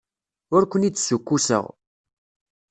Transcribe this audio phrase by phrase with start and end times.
[0.55, 1.65] Ur ken-id-ssukkuseɣ.